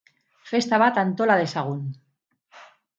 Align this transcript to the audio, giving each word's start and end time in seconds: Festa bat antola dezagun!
Festa 0.51 0.79
bat 0.85 0.97
antola 1.03 1.37
dezagun! 1.43 1.87